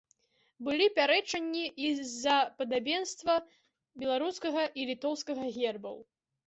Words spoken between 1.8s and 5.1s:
і з-за падабенства беларускага і